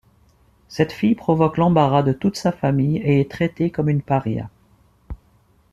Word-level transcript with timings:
Cette 0.67 0.91
fille 0.93 1.13
provoque 1.13 1.57
l'embarras 1.59 2.01
de 2.01 2.11
toute 2.11 2.35
sa 2.35 2.51
famille 2.51 2.97
et 2.97 3.19
est 3.21 3.29
traitée 3.29 3.69
comme 3.69 3.87
une 3.87 4.01
paria. 4.01 4.49